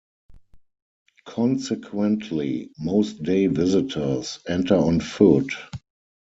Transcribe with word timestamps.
Consequently, 1.27 2.71
most 2.79 3.21
day 3.21 3.45
visitors 3.45 4.39
enter 4.47 4.75
on 4.75 4.99
foot. 4.99 5.53